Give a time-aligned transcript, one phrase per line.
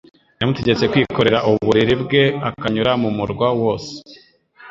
[0.39, 3.91] yamutegetse kwikorera uburiri bwe akanyura mu murwa wose